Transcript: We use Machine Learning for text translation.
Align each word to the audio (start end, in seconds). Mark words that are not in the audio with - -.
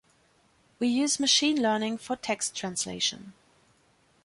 We 0.79 0.87
use 0.87 1.19
Machine 1.19 1.61
Learning 1.61 1.95
for 1.95 2.15
text 2.15 2.55
translation. 2.55 3.33